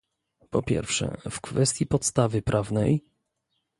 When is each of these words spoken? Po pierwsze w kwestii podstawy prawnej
Po 0.49 0.61
pierwsze 0.61 1.17
w 1.29 1.41
kwestii 1.41 1.85
podstawy 1.85 2.41
prawnej 2.41 3.03